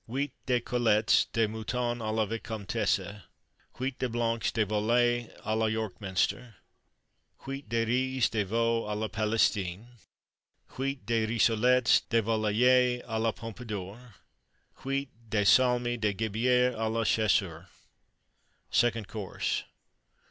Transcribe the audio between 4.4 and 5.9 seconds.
de Volaille à la